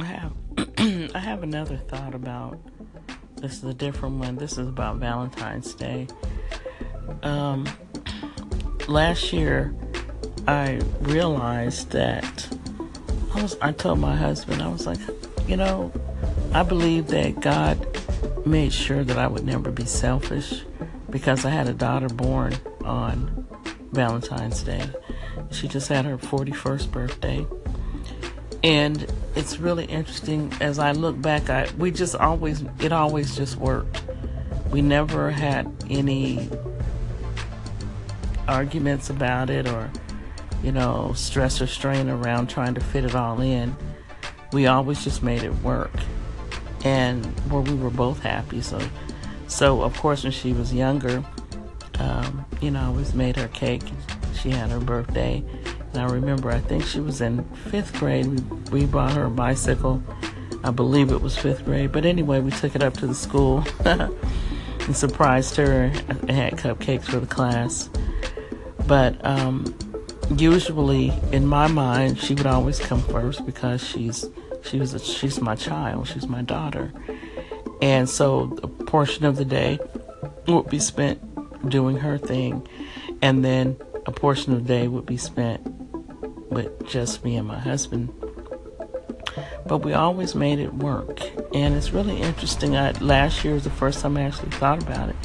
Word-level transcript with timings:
I 0.00 0.04
have 0.04 0.32
I 1.14 1.18
have 1.18 1.42
another 1.42 1.76
thought 1.76 2.14
about 2.14 2.58
this 3.36 3.58
is 3.58 3.64
a 3.64 3.74
different 3.74 4.16
one. 4.16 4.36
This 4.36 4.52
is 4.52 4.68
about 4.68 4.96
Valentine's 4.96 5.74
Day. 5.74 6.06
Um, 7.22 7.68
last 8.86 9.32
year, 9.32 9.74
I 10.46 10.80
realized 11.00 11.90
that 11.90 12.48
I 13.34 13.42
was. 13.42 13.56
I 13.60 13.72
told 13.72 13.98
my 13.98 14.14
husband, 14.14 14.62
I 14.62 14.68
was 14.68 14.86
like, 14.86 14.98
you 15.46 15.56
know, 15.56 15.92
I 16.52 16.62
believe 16.62 17.08
that 17.08 17.40
God 17.40 17.86
made 18.46 18.72
sure 18.72 19.04
that 19.04 19.18
I 19.18 19.26
would 19.26 19.44
never 19.44 19.70
be 19.70 19.84
selfish 19.84 20.62
because 21.10 21.44
I 21.44 21.50
had 21.50 21.68
a 21.68 21.74
daughter 21.74 22.08
born 22.08 22.54
on 22.84 23.46
Valentine's 23.92 24.62
Day. 24.62 24.88
She 25.50 25.66
just 25.68 25.88
had 25.88 26.04
her 26.04 26.18
41st 26.18 26.90
birthday. 26.90 27.46
And 28.62 29.06
it's 29.36 29.58
really 29.58 29.84
interesting 29.84 30.52
as 30.60 30.78
I 30.78 30.92
look 30.92 31.20
back, 31.20 31.48
I, 31.48 31.68
we 31.78 31.90
just 31.90 32.16
always, 32.16 32.64
it 32.80 32.92
always 32.92 33.36
just 33.36 33.56
worked. 33.56 34.02
We 34.70 34.82
never 34.82 35.30
had 35.30 35.72
any 35.88 36.48
arguments 38.48 39.10
about 39.10 39.50
it 39.50 39.68
or, 39.68 39.90
you 40.62 40.72
know, 40.72 41.12
stress 41.14 41.60
or 41.60 41.66
strain 41.66 42.08
around 42.08 42.48
trying 42.48 42.74
to 42.74 42.80
fit 42.80 43.04
it 43.04 43.14
all 43.14 43.40
in. 43.40 43.76
We 44.52 44.66
always 44.66 45.04
just 45.04 45.22
made 45.22 45.42
it 45.42 45.54
work. 45.62 45.92
And 46.84 47.24
where 47.50 47.62
we 47.62 47.74
were 47.74 47.90
both 47.90 48.20
happy. 48.22 48.60
So, 48.60 48.80
so 49.46 49.82
of 49.82 49.96
course, 49.98 50.24
when 50.24 50.32
she 50.32 50.52
was 50.52 50.72
younger, 50.74 51.24
um, 51.98 52.44
you 52.60 52.70
know, 52.70 52.80
I 52.80 52.84
always 52.86 53.14
made 53.14 53.36
her 53.36 53.48
cake. 53.48 53.82
She 54.40 54.50
had 54.50 54.70
her 54.70 54.80
birthday. 54.80 55.44
I 55.98 56.06
remember, 56.06 56.50
I 56.50 56.60
think 56.60 56.84
she 56.84 57.00
was 57.00 57.20
in 57.20 57.44
fifth 57.70 57.94
grade. 57.98 58.26
We, 58.26 58.80
we 58.80 58.86
bought 58.86 59.12
her 59.12 59.24
a 59.24 59.30
bicycle. 59.30 60.02
I 60.64 60.70
believe 60.70 61.10
it 61.12 61.20
was 61.20 61.36
fifth 61.36 61.64
grade. 61.64 61.92
But 61.92 62.04
anyway, 62.04 62.40
we 62.40 62.50
took 62.50 62.74
it 62.74 62.82
up 62.82 62.94
to 62.94 63.06
the 63.06 63.14
school 63.14 63.64
and 63.84 64.96
surprised 64.96 65.56
her 65.56 65.92
and 66.08 66.30
had 66.30 66.54
cupcakes 66.54 67.04
for 67.04 67.20
the 67.20 67.26
class. 67.26 67.88
But 68.86 69.24
um, 69.24 69.76
usually, 70.36 71.12
in 71.32 71.46
my 71.46 71.66
mind, 71.66 72.18
she 72.18 72.34
would 72.34 72.46
always 72.46 72.78
come 72.78 73.02
first 73.02 73.44
because 73.46 73.86
she's 73.86 74.26
she 74.62 74.78
was 74.78 74.94
a, 74.94 74.98
she's 74.98 75.40
my 75.40 75.54
child. 75.54 76.08
She's 76.08 76.26
my 76.26 76.42
daughter. 76.42 76.92
And 77.80 78.08
so 78.08 78.58
a 78.62 78.68
portion 78.68 79.24
of 79.24 79.36
the 79.36 79.44
day 79.44 79.78
would 80.46 80.68
be 80.68 80.80
spent 80.80 81.20
doing 81.68 81.98
her 81.98 82.18
thing, 82.18 82.66
and 83.22 83.44
then 83.44 83.76
a 84.06 84.10
portion 84.10 84.52
of 84.52 84.66
the 84.66 84.68
day 84.68 84.88
would 84.88 85.06
be 85.06 85.16
spent 85.16 85.77
with 86.50 86.86
just 86.86 87.24
me 87.24 87.36
and 87.36 87.46
my 87.46 87.58
husband. 87.58 88.12
But 89.66 89.78
we 89.78 89.92
always 89.92 90.34
made 90.34 90.58
it 90.58 90.74
work, 90.74 91.20
and 91.54 91.74
it's 91.74 91.92
really 91.92 92.16
interesting. 92.20 92.76
I, 92.76 92.92
last 93.00 93.44
year 93.44 93.54
was 93.54 93.64
the 93.64 93.70
first 93.70 94.00
time 94.00 94.16
I 94.16 94.22
actually 94.22 94.50
thought 94.50 94.82
about 94.82 95.10
it, 95.10 95.16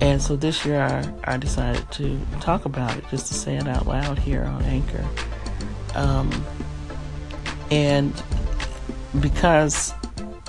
and 0.00 0.20
so 0.20 0.36
this 0.36 0.64
year 0.64 0.80
I, 0.80 1.32
I 1.32 1.36
decided 1.38 1.90
to 1.92 2.20
talk 2.40 2.64
about 2.64 2.96
it, 2.96 3.04
just 3.10 3.26
to 3.28 3.34
say 3.34 3.56
it 3.56 3.66
out 3.66 3.86
loud 3.86 4.18
here 4.18 4.44
on 4.44 4.62
Anchor. 4.64 5.04
Um, 5.94 6.30
and 7.70 8.22
because 9.20 9.94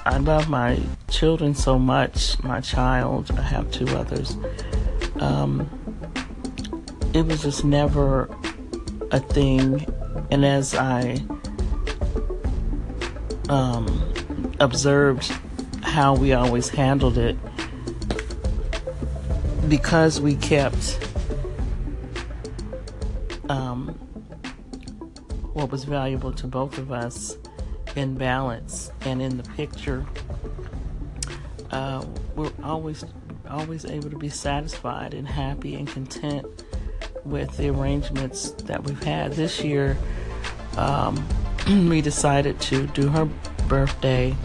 I 0.05 0.17
love 0.17 0.49
my 0.49 0.79
children 1.09 1.55
so 1.55 1.79
much, 1.79 2.41
my 2.43 2.59
child, 2.59 3.31
I 3.37 3.41
have 3.41 3.71
two 3.71 3.87
others 3.95 4.35
um, 5.19 5.69
it 7.13 7.25
was 7.25 7.41
just 7.41 7.65
never 7.65 8.29
a 9.11 9.19
thing. 9.19 9.85
And 10.31 10.45
as 10.45 10.75
I 10.75 11.23
um, 13.49 14.13
observed 14.59 15.31
how 15.81 16.15
we 16.15 16.33
always 16.33 16.69
handled 16.69 17.17
it, 17.17 17.37
because 19.67 20.19
we 20.19 20.35
kept 20.35 20.99
um, 23.49 23.89
what 25.53 25.71
was 25.71 25.83
valuable 25.83 26.31
to 26.33 26.47
both 26.47 26.77
of 26.77 26.91
us 26.91 27.37
in 27.95 28.15
balance 28.15 28.91
and 29.01 29.21
in 29.21 29.37
the 29.37 29.43
picture, 29.51 30.05
uh, 31.71 32.03
we're 32.35 32.51
always 32.63 33.05
always 33.49 33.83
able 33.85 34.11
to 34.11 34.17
be 34.17 34.29
satisfied 34.29 35.13
and 35.13 35.27
happy 35.27 35.73
and 35.73 35.87
content 35.87 36.45
with 37.29 37.55
the 37.57 37.69
arrangements 37.69 38.51
that 38.63 38.83
we've 38.83 39.01
had. 39.03 39.33
This 39.33 39.63
year, 39.63 39.97
um, 40.77 41.25
we 41.89 42.01
decided 42.01 42.59
to 42.61 42.87
do 42.87 43.09
her 43.09 43.25
birthday. 43.67 44.35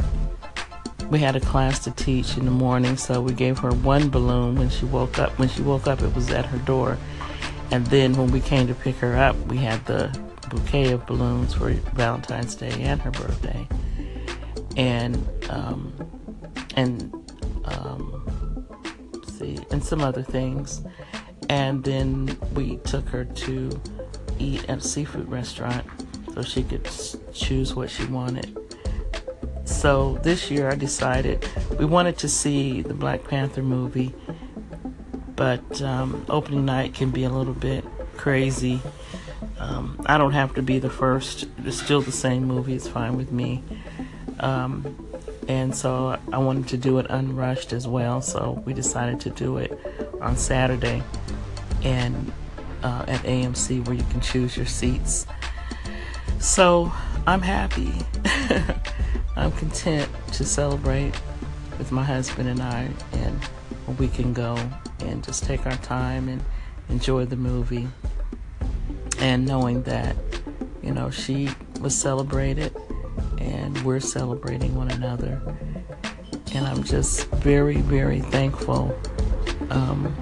We 1.10 1.18
had 1.18 1.36
a 1.36 1.40
class 1.40 1.80
to 1.80 1.90
teach 1.90 2.36
in 2.36 2.44
the 2.44 2.50
morning, 2.50 2.96
so 2.96 3.20
we 3.20 3.32
gave 3.32 3.58
her 3.58 3.70
one 3.70 4.08
balloon 4.08 4.56
when 4.56 4.70
she 4.70 4.84
woke 4.86 5.18
up. 5.18 5.38
When 5.38 5.48
she 5.48 5.62
woke 5.62 5.86
up, 5.86 6.02
it 6.02 6.14
was 6.14 6.30
at 6.30 6.46
her 6.46 6.58
door. 6.58 6.98
And 7.70 7.86
then 7.86 8.14
when 8.14 8.30
we 8.30 8.40
came 8.40 8.66
to 8.66 8.74
pick 8.74 8.96
her 8.96 9.16
up, 9.16 9.36
we 9.46 9.58
had 9.58 9.84
the 9.86 10.16
bouquet 10.48 10.92
of 10.92 11.06
balloons 11.06 11.54
for 11.54 11.70
Valentine's 11.70 12.54
Day 12.54 12.70
and 12.82 13.00
her 13.02 13.10
birthday. 13.10 13.66
And 14.76 15.16
um, 15.50 15.92
and 16.76 17.14
um, 17.64 18.66
see, 19.38 19.58
and 19.70 19.82
some 19.82 20.00
other 20.00 20.22
things. 20.22 20.82
And 21.54 21.84
then 21.84 22.36
we 22.52 22.78
took 22.78 23.08
her 23.10 23.24
to 23.24 23.80
eat 24.40 24.68
at 24.68 24.78
a 24.78 24.80
seafood 24.80 25.30
restaurant 25.30 25.86
so 26.34 26.42
she 26.42 26.64
could 26.64 26.90
choose 27.32 27.76
what 27.76 27.90
she 27.90 28.04
wanted. 28.06 28.58
So 29.64 30.18
this 30.24 30.50
year 30.50 30.68
I 30.68 30.74
decided 30.74 31.48
we 31.78 31.84
wanted 31.84 32.18
to 32.18 32.28
see 32.28 32.82
the 32.82 32.92
Black 32.92 33.22
Panther 33.22 33.62
movie, 33.62 34.12
but 35.36 35.80
um, 35.80 36.26
opening 36.28 36.64
night 36.64 36.92
can 36.92 37.10
be 37.10 37.22
a 37.22 37.30
little 37.30 37.54
bit 37.54 37.84
crazy. 38.16 38.82
Um, 39.60 40.04
I 40.06 40.18
don't 40.18 40.32
have 40.32 40.54
to 40.54 40.62
be 40.62 40.80
the 40.80 40.90
first. 40.90 41.46
It's 41.58 41.80
still 41.80 42.00
the 42.02 42.10
same 42.10 42.46
movie. 42.46 42.74
It's 42.74 42.88
fine 42.88 43.16
with 43.16 43.30
me. 43.30 43.62
Um, 44.40 45.08
and 45.46 45.72
so 45.72 46.18
I 46.32 46.38
wanted 46.38 46.66
to 46.68 46.76
do 46.76 46.98
it 46.98 47.06
unrushed 47.10 47.72
as 47.72 47.86
well. 47.86 48.20
So 48.22 48.60
we 48.66 48.74
decided 48.74 49.20
to 49.20 49.30
do 49.30 49.58
it 49.58 49.78
on 50.20 50.36
Saturday, 50.36 51.02
and 51.84 52.32
uh, 52.82 53.04
at 53.06 53.20
AMC 53.20 53.86
where 53.86 53.96
you 53.96 54.04
can 54.04 54.20
choose 54.20 54.56
your 54.56 54.66
seats. 54.66 55.26
So 56.40 56.92
I'm 57.26 57.40
happy. 57.40 57.92
I'm 59.36 59.52
content 59.52 60.08
to 60.32 60.44
celebrate 60.44 61.14
with 61.78 61.90
my 61.92 62.04
husband 62.04 62.48
and 62.48 62.60
I, 62.60 62.88
and 63.12 63.40
we 63.98 64.08
can 64.08 64.32
go 64.32 64.56
and 65.00 65.24
just 65.24 65.44
take 65.44 65.66
our 65.66 65.76
time 65.76 66.28
and 66.28 66.42
enjoy 66.88 67.24
the 67.24 67.36
movie. 67.36 67.88
And 69.18 69.46
knowing 69.46 69.82
that, 69.84 70.16
you 70.82 70.92
know, 70.92 71.10
she 71.10 71.48
was 71.80 71.94
celebrated 71.94 72.76
and 73.38 73.82
we're 73.84 74.00
celebrating 74.00 74.74
one 74.74 74.90
another. 74.90 75.40
And 76.54 76.66
I'm 76.66 76.84
just 76.84 77.28
very, 77.30 77.76
very 77.76 78.20
thankful 78.20 78.96
um, 79.70 80.14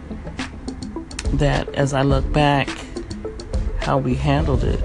that 1.34 1.68
as 1.74 1.92
I 1.92 2.02
look 2.02 2.30
back, 2.32 2.68
how 3.78 3.98
we 3.98 4.14
handled 4.14 4.64
it, 4.64 4.80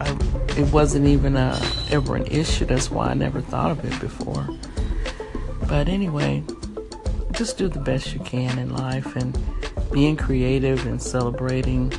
I, 0.00 0.10
it 0.56 0.72
wasn't 0.72 1.06
even 1.06 1.36
a, 1.36 1.60
ever 1.90 2.16
an 2.16 2.26
issue. 2.26 2.66
That's 2.66 2.90
why 2.90 3.08
I 3.08 3.14
never 3.14 3.40
thought 3.40 3.70
of 3.70 3.84
it 3.84 3.98
before. 4.00 4.48
But 5.66 5.88
anyway, 5.88 6.42
just 7.32 7.56
do 7.56 7.68
the 7.68 7.78
best 7.78 8.12
you 8.12 8.20
can 8.20 8.58
in 8.58 8.74
life 8.74 9.16
and 9.16 9.38
being 9.92 10.16
creative 10.16 10.86
and 10.86 11.00
celebrating 11.00 11.90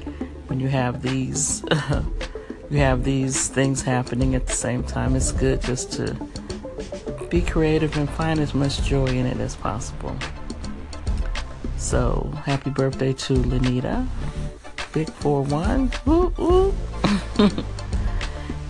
when 0.47 0.59
you 0.59 0.67
have 0.67 1.01
these 1.01 1.63
you 2.69 2.77
have 2.77 3.03
these 3.03 3.47
things 3.47 3.81
happening 3.81 4.35
at 4.35 4.47
the 4.47 4.53
same 4.53 4.83
time. 4.83 5.15
It's 5.15 5.31
good 5.31 5.61
just 5.61 5.91
to 5.93 6.15
be 7.29 7.41
creative 7.41 7.97
and 7.97 8.09
find 8.09 8.39
as 8.39 8.53
much 8.53 8.83
joy 8.83 9.07
in 9.07 9.25
it 9.25 9.37
as 9.39 9.55
possible. 9.55 10.15
So, 11.81 12.31
happy 12.45 12.69
birthday 12.69 13.11
to 13.11 13.33
Lenita, 13.33 14.07
Big 14.93 15.09
4 15.09 15.41
1. 15.41 15.91
Woo, 16.05 16.33
woo. 16.37 16.73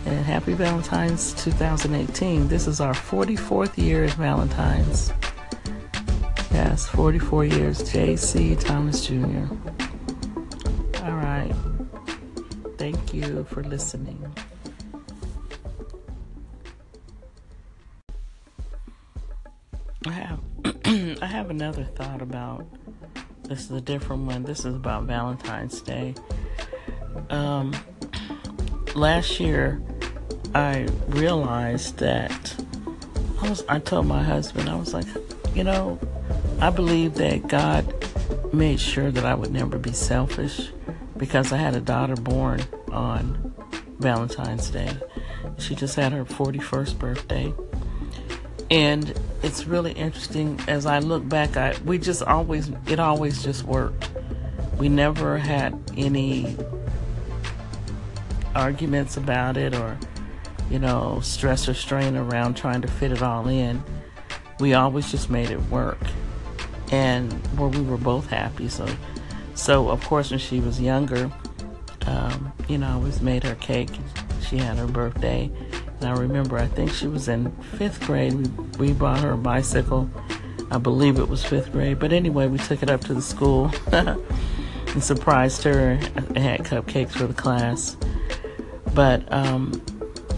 and 0.06 0.25
happy 0.25 0.54
Valentine's 0.54 1.34
2018. 1.34 2.48
This 2.48 2.68
is 2.68 2.80
our 2.80 2.94
44th 2.94 3.78
year 3.78 4.06
at 4.06 4.13
Valentine's. 4.13 5.13
Yes, 6.52 6.88
44 6.88 7.46
years. 7.46 7.92
J.C. 7.92 8.56
Thomas 8.56 9.06
Jr. 9.06 9.46
All 11.04 11.18
right. 11.18 11.54
Thank 12.78 13.14
you 13.14 13.44
for 13.44 13.62
listening. 13.62 14.34
I 20.07 20.12
have 20.12 20.40
I 21.22 21.28
have 21.28 21.52
another 21.52 21.84
thought 21.84 22.22
about 22.22 22.66
this 23.51 23.65
is 23.65 23.71
a 23.71 23.81
different 23.81 24.25
one. 24.27 24.44
This 24.44 24.59
is 24.59 24.74
about 24.74 25.03
Valentine's 25.03 25.81
Day. 25.81 26.15
Um, 27.30 27.75
last 28.95 29.42
year, 29.42 29.81
I 30.56 30.88
realized 31.09 31.98
that 31.98 32.56
I 33.42 33.50
was 33.50 33.65
I 33.68 33.80
told 33.80 34.06
my 34.06 34.24
husband 34.24 34.69
I 34.69 34.75
was 34.75 34.94
like, 34.94 35.06
you 35.53 35.65
know, 35.65 36.00
I 36.62 36.69
believe 36.69 37.15
that 37.15 37.50
God 37.50 37.94
made 38.53 38.80
sure 38.80 39.12
that 39.12 39.25
I 39.25 39.36
would 39.36 39.51
never 39.51 39.77
be 39.77 39.92
selfish 39.92 40.69
because 41.18 41.51
I 41.51 41.57
had 41.57 41.75
a 41.75 41.81
daughter 41.81 42.15
born 42.15 42.62
on 42.89 43.54
Valentine's 44.00 44.69
Day. 44.69 44.95
She 45.57 45.75
just 45.75 45.97
had 45.97 46.13
her 46.13 46.24
41st 46.24 46.97
birthday. 46.97 47.54
And 48.69 49.13
it's 49.44 49.66
really 49.66 49.92
interesting 49.94 50.60
as 50.68 50.86
I 50.86 51.00
look 51.00 51.28
back, 51.28 51.58
I 51.58 51.76
we 51.86 51.98
just 51.98 52.24
always 52.24 52.72
it 52.88 53.00
always 53.00 53.44
just 53.44 53.64
worked. 53.64 54.10
We 54.78 54.90
never 54.90 55.38
had 55.38 55.78
any 55.98 56.56
arguments 58.56 59.18
about 59.18 59.58
it 59.58 59.76
or 59.76 59.98
you 60.70 60.80
know, 60.80 61.20
stress 61.22 61.68
or 61.68 61.74
strain 61.74 62.16
around 62.16 62.56
trying 62.56 62.82
to 62.82 62.88
fit 62.88 63.12
it 63.12 63.22
all 63.22 63.48
in. 63.50 63.84
We 64.62 64.74
always 64.74 65.12
just 65.12 65.30
made 65.30 65.50
it 65.50 65.62
work. 65.64 66.00
And 66.94 67.32
where 67.58 67.68
we 67.68 67.82
were 67.82 67.98
both 67.98 68.28
happy. 68.28 68.70
So 68.70 68.88
so 69.56 69.90
of 69.90 70.04
course 70.06 70.30
when 70.30 70.40
she 70.40 70.60
was 70.60 70.80
younger, 70.80 71.32
um, 72.06 72.52
you 72.68 72.78
know, 72.78 72.88
I 72.88 72.94
always 72.94 73.22
made 73.22 73.44
her 73.44 73.56
cake. 73.56 73.90
She 74.48 74.58
had 74.58 74.78
her 74.78 74.88
birthday. 74.88 75.52
I 76.03 76.12
remember 76.13 76.57
I 76.57 76.68
think 76.68 76.92
she 76.92 77.07
was 77.07 77.27
in 77.27 77.51
fifth 77.77 78.06
grade. 78.06 78.33
We 78.33 78.88
we 78.88 78.94
bought 78.94 79.21
her 79.21 79.33
a 79.33 79.38
bicycle. 79.38 80.09
I 80.71 80.77
believe 80.77 81.19
it 81.19 81.27
was 81.27 81.44
fifth 81.44 81.71
grade. 81.71 82.00
But 82.00 82.13
anyway, 82.13 82.48
we 82.48 82.57
took 82.57 82.81
it 82.81 82.89
up 82.89 83.01
to 83.01 83.13
the 83.13 83.21
school 83.21 83.71
and 83.92 85.03
surprised 85.03 85.63
her 85.63 86.00
and 86.15 86.38
had 86.38 86.62
cupcakes 86.62 87.12
for 87.12 87.27
the 87.27 87.33
class. 87.33 87.98
But 88.94 89.31
um, 89.31 89.81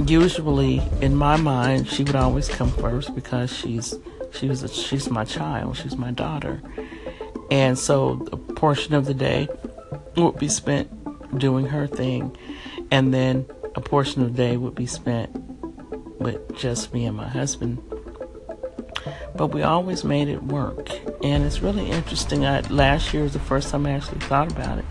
usually, 0.06 0.82
in 1.02 1.16
my 1.16 1.38
mind, 1.38 1.88
she 1.88 2.04
would 2.04 2.16
always 2.16 2.50
come 2.50 2.72
first 2.72 3.14
because 3.16 3.56
she's 3.56 3.96
she 4.32 4.48
was 4.48 4.64
a, 4.64 4.68
she's 4.68 5.10
my 5.10 5.24
child, 5.24 5.78
she's 5.78 5.96
my 5.96 6.12
daughter, 6.12 6.62
and 7.52 7.78
so 7.78 8.26
a 8.32 8.38
portion 8.38 8.96
of 8.96 9.06
the 9.06 9.14
day 9.14 9.48
would 10.16 10.38
be 10.40 10.50
spent 10.50 10.90
doing 11.38 11.68
her 11.68 11.86
thing, 11.88 12.36
and 12.92 13.14
then 13.14 13.46
a 13.76 13.82
portion 13.82 14.22
of 14.24 14.36
the 14.36 14.38
day 14.38 14.58
would 14.58 14.76
be 14.76 14.86
spent 14.86 15.32
with 16.24 16.56
just 16.56 16.94
me 16.94 17.06
and 17.06 17.16
my 17.16 17.28
husband. 17.28 17.82
But 19.36 19.48
we 19.48 19.64
always 19.64 20.04
made 20.04 20.28
it 20.28 20.44
work, 20.44 20.90
and 21.24 21.44
it's 21.44 21.62
really 21.62 21.90
interesting. 21.90 22.46
I, 22.46 22.62
last 22.70 23.14
year 23.14 23.24
was 23.24 23.34
the 23.34 23.40
first 23.40 23.70
time 23.70 23.86
I 23.86 23.92
actually 23.92 24.20
thought 24.22 24.52
about 24.52 24.80
it 24.80 24.86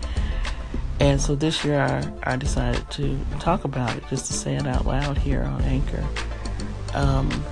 and 0.99 1.19
so 1.19 1.35
this 1.35 1.65
year 1.65 1.81
I, 1.81 2.31
I 2.33 2.35
decided 2.37 2.89
to 2.91 3.19
talk 3.39 3.65
about 3.65 3.95
it, 3.97 4.03
just 4.09 4.27
to 4.27 4.33
say 4.33 4.55
it 4.55 4.65
out 4.65 4.85
loud 4.85 5.17
here 5.17 5.43
on 5.43 5.61
Anchor. 5.63 6.01
Um, 6.93 7.43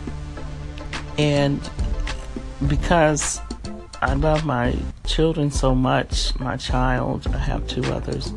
and 1.18 1.60
because 2.68 3.42
I 4.01 4.13
love 4.13 4.45
my 4.45 4.75
children 5.06 5.51
so 5.51 5.75
much, 5.75 6.38
my 6.39 6.56
child, 6.56 7.27
I 7.34 7.39
have 7.39 7.68
two 7.68 7.84
others, 7.92 8.31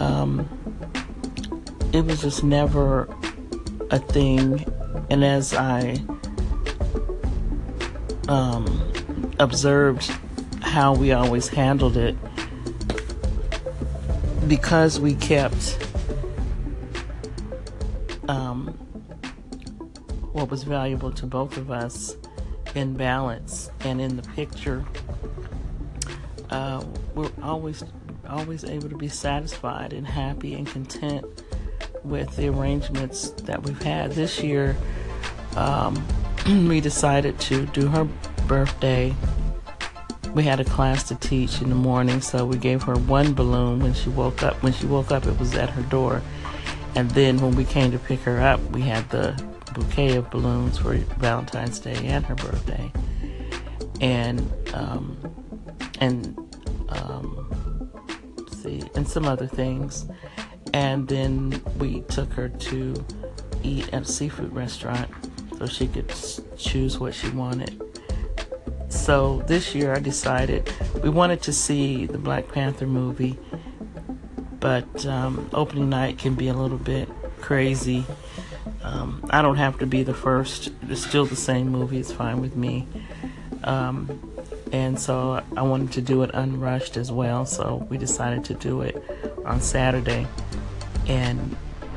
um, 0.00 0.48
it 1.92 2.04
was 2.04 2.22
just 2.22 2.42
never 2.42 3.08
a 3.90 3.98
thing. 3.98 4.64
And 5.10 5.24
as 5.24 5.54
I 5.54 6.02
um, 8.28 8.92
observed 9.38 10.10
how 10.62 10.94
we 10.94 11.12
always 11.12 11.48
handled 11.48 11.96
it, 11.96 12.16
because 14.48 15.00
we 15.00 15.14
kept 15.14 15.78
um, 18.28 18.68
what 20.32 20.50
was 20.50 20.62
valuable 20.64 21.12
to 21.12 21.26
both 21.26 21.56
of 21.56 21.70
us 21.70 22.16
in 22.74 22.94
balance 22.94 23.70
and 23.80 24.00
in 24.00 24.16
the 24.16 24.22
picture, 24.22 24.84
uh, 26.50 26.84
we're 27.14 27.30
always 27.42 27.84
always 28.28 28.64
able 28.64 28.88
to 28.88 28.96
be 28.96 29.08
satisfied 29.08 29.92
and 29.92 30.06
happy 30.06 30.54
and 30.54 30.66
content 30.66 31.43
with 32.04 32.36
the 32.36 32.48
arrangements 32.48 33.30
that 33.42 33.62
we've 33.62 33.82
had. 33.82 34.12
This 34.12 34.42
year, 34.42 34.76
um, 35.56 36.06
we 36.68 36.80
decided 36.80 37.38
to 37.40 37.66
do 37.66 37.88
her 37.88 38.04
birthday 38.46 39.14
we 40.34 40.42
had 40.42 40.58
a 40.58 40.64
class 40.64 41.04
to 41.04 41.14
teach 41.14 41.62
in 41.62 41.68
the 41.68 41.76
morning, 41.76 42.20
so 42.20 42.44
we 42.44 42.58
gave 42.58 42.82
her 42.82 42.96
one 42.96 43.34
balloon 43.34 43.78
when 43.78 43.94
she 43.94 44.08
woke 44.10 44.42
up. 44.42 44.60
When 44.64 44.72
she 44.72 44.84
woke 44.84 45.12
up, 45.12 45.26
it 45.26 45.38
was 45.38 45.54
at 45.54 45.70
her 45.70 45.82
door. 45.82 46.22
And 46.96 47.08
then 47.12 47.38
when 47.38 47.54
we 47.54 47.64
came 47.64 47.92
to 47.92 47.98
pick 47.98 48.20
her 48.20 48.40
up, 48.40 48.60
we 48.72 48.80
had 48.80 49.08
the 49.10 49.40
bouquet 49.74 50.16
of 50.16 50.30
balloons 50.30 50.78
for 50.78 50.94
Valentine's 50.94 51.78
Day 51.78 51.94
and 52.06 52.26
her 52.26 52.34
birthday. 52.34 52.92
And 54.00 54.52
um, 54.74 55.16
and 56.00 56.36
um, 56.88 57.88
see, 58.50 58.82
and 58.96 59.06
some 59.06 59.26
other 59.26 59.46
things. 59.46 60.04
And 60.74 61.08
then 61.08 61.62
we 61.78 62.02
took 62.02 62.30
her 62.34 62.50
to 62.50 63.06
eat 63.62 63.88
at 63.94 64.02
a 64.02 64.04
seafood 64.04 64.52
restaurant 64.52 65.08
so 65.58 65.66
she 65.66 65.86
could 65.86 66.12
choose 66.58 66.98
what 66.98 67.14
she 67.14 67.30
wanted 67.30 67.80
so 69.04 69.42
this 69.46 69.74
year 69.74 69.94
I 69.94 69.98
decided 69.98 70.72
we 71.02 71.10
wanted 71.10 71.42
to 71.42 71.52
see 71.52 72.06
the 72.06 72.16
Black 72.16 72.48
Panther 72.48 72.86
movie, 72.86 73.38
but 74.60 75.04
um, 75.04 75.50
opening 75.52 75.90
night 75.90 76.16
can 76.16 76.34
be 76.34 76.48
a 76.48 76.54
little 76.54 76.78
bit 76.78 77.08
crazy. 77.40 78.06
Um, 78.82 79.22
I 79.28 79.42
don't 79.42 79.56
have 79.56 79.78
to 79.80 79.86
be 79.86 80.04
the 80.04 80.14
first. 80.14 80.70
It's 80.88 81.04
still 81.04 81.26
the 81.26 81.36
same 81.36 81.68
movie. 81.68 81.98
It's 81.98 82.12
fine 82.12 82.40
with 82.40 82.56
me. 82.56 82.88
Um, 83.64 84.32
and 84.72 84.98
so 84.98 85.42
I 85.54 85.62
wanted 85.62 85.92
to 85.92 86.00
do 86.00 86.22
it 86.22 86.30
unrushed 86.32 86.96
as 86.96 87.12
well. 87.12 87.44
So 87.44 87.86
we 87.90 87.98
decided 87.98 88.42
to 88.46 88.54
do 88.54 88.80
it 88.80 89.04
on 89.44 89.60
Saturday 89.60 90.26
and 91.06 91.56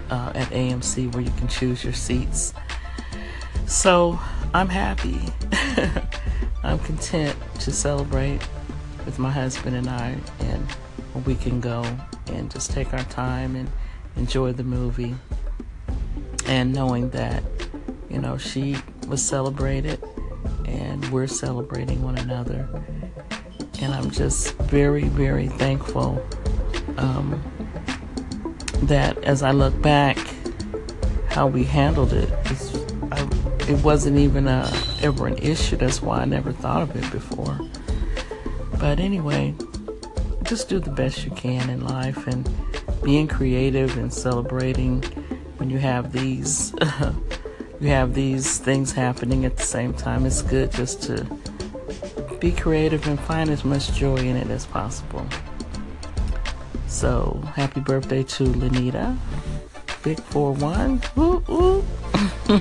uh, 0.09 0.31
at 0.36 0.48
AMC 0.50 1.13
where 1.13 1.24
you 1.24 1.31
can 1.31 1.48
choose 1.48 1.83
your 1.83 1.94
seats. 1.94 2.54
So 3.65 4.19
I'm 4.54 4.69
happy. 4.69 5.19
I'm 6.63 6.80
content 6.80 7.36
to 7.59 7.71
celebrate 7.71 8.42
with 9.06 9.19
my 9.19 9.31
husband 9.31 9.75
and 9.75 9.89
I, 9.89 10.18
and 10.39 10.68
we 11.25 11.36
can 11.36 11.59
go 11.59 11.83
and 12.27 12.51
just 12.51 12.71
take 12.71 12.94
our 12.94 13.04
time 13.06 13.56
and 13.56 13.69
enjoy 14.15 14.54
the 14.54 14.63
movie. 14.63 15.15
And 16.45 16.74
knowing 16.74 17.10
that, 17.12 17.44
you 18.10 18.19
know, 18.19 18.38
she 18.38 18.77
was 19.08 19.22
celebrated 19.22 20.01
and 20.65 21.05
we're 21.12 21.27
celebrating 21.27 22.01
one 22.01 22.17
another. 22.17 22.67
And 23.82 23.93
I'm 23.93 24.12
just 24.12 24.55
very, 24.58 25.03
very 25.03 25.48
thankful 25.48 26.25
um, 26.98 27.41
that 28.84 29.17
as 29.24 29.43
I 29.43 29.51
look 29.51 29.79
back, 29.81 30.17
how 31.29 31.48
we 31.48 31.63
handled 31.63 32.13
it. 32.13 32.29
I, 33.12 33.22
it 33.69 33.84
wasn't 33.84 34.17
even 34.17 34.48
a, 34.48 34.72
ever 35.01 35.27
an 35.27 35.38
issue. 35.38 35.75
That's 35.75 36.01
why 36.01 36.19
I 36.19 36.25
never 36.25 36.51
thought 36.51 36.81
of 36.81 36.96
it 36.96 37.12
before. 37.12 37.60
But 38.79 39.00
anyway, 39.00 39.55
just 40.43 40.69
do 40.69 40.79
the 40.79 40.91
best 40.91 41.25
you 41.25 41.31
can 41.31 41.69
in 41.69 41.86
life 41.86 42.27
and 42.27 42.50
being 43.03 43.27
creative 43.27 43.98
and 43.98 44.13
celebrating 44.13 45.01
when 45.57 45.69
you 45.69 45.77
have 45.77 46.12
these 46.12 46.74
you 47.79 47.89
have 47.89 48.13
these 48.13 48.57
things 48.57 48.91
happening 48.91 49.46
at 49.46 49.57
the 49.57 49.63
same 49.63 49.93
time. 49.93 50.25
It's 50.25 50.41
good 50.41 50.72
just 50.72 51.03
to 51.03 51.25
be 52.39 52.51
creative 52.51 53.07
and 53.07 53.19
find 53.19 53.50
as 53.50 53.63
much 53.63 53.93
joy 53.93 54.17
in 54.17 54.36
it 54.36 54.50
as 54.50 54.65
possible. 54.65 55.25
So, 56.88 57.41
happy 57.56 57.82
birthday 57.82 58.24
to 58.24 58.44
Lenita. 58.46 59.17
Big 60.03 60.20
4 60.20 60.53
1. 60.53 61.01
Woo, 61.15 61.44
woo. 61.48 61.86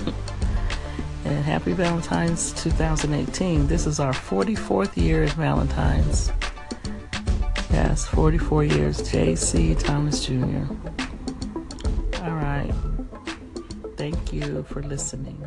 and 1.25 1.45
happy 1.45 1.73
Valentine's 1.73 2.53
2018. 2.63 3.67
This 3.67 3.87
is 3.87 4.01
our 4.01 4.13
44th 4.13 4.97
year 4.97 5.25
at 5.25 5.31
Valentine's. 5.31 6.33
Yes, 7.71 8.07
44 8.07 8.65
years. 8.65 9.11
J.C. 9.11 9.75
Thomas 9.75 10.25
Jr. 10.25 10.65
All 12.23 12.35
right. 12.35 12.73
Thank 13.97 14.33
you 14.33 14.65
for 14.65 14.83
listening. 14.83 15.43